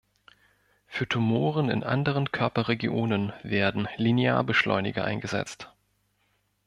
[0.87, 5.71] Für Tumoren in anderen Körperregionen werden Linearbeschleuniger eingesetzt.